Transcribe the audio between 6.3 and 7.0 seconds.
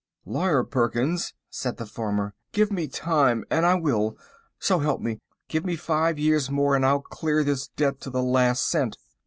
more and